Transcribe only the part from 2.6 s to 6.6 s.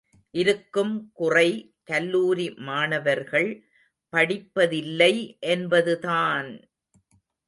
மாணவர்கள் படிப்பதில்லை என்பதுதான்!